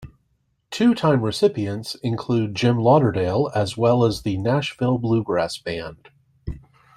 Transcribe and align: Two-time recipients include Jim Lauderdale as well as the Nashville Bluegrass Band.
Two-time 0.71 1.21
recipients 1.21 1.93
include 2.01 2.55
Jim 2.55 2.79
Lauderdale 2.79 3.51
as 3.53 3.77
well 3.77 4.03
as 4.03 4.23
the 4.23 4.35
Nashville 4.35 4.97
Bluegrass 4.97 5.59
Band. 5.59 6.09